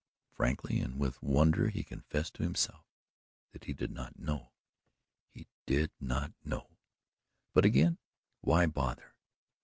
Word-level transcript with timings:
Frankly 0.31 0.79
and 0.79 0.99
with 0.99 1.21
wonder 1.21 1.69
he 1.69 1.83
confessed 1.83 2.33
to 2.33 2.41
himself 2.41 2.85
that 3.51 3.65
he 3.65 3.73
did 3.73 3.91
not 3.91 4.17
know 4.17 4.51
he 5.29 5.45
did 5.67 5.91
not 5.99 6.33
know. 6.43 6.71
But 7.53 7.65
again, 7.65 7.99
why 8.39 8.65
bother? 8.65 9.13